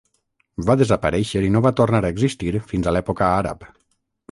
[0.69, 3.71] Va desaparèixer i no va tornar a existir fins a l'època àrab.